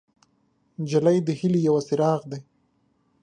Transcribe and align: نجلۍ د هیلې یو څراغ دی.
نجلۍ 0.81 1.17
د 1.23 1.29
هیلې 1.39 1.59
یو 1.67 1.77
څراغ 1.87 2.21
دی. 2.31 2.39